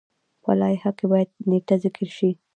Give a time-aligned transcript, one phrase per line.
[0.43, 2.29] په لایحه کې باید نیټه ذکر شي.